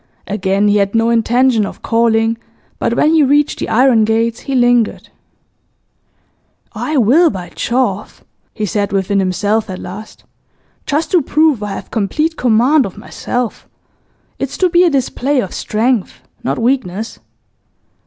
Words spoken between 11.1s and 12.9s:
to prove I have complete command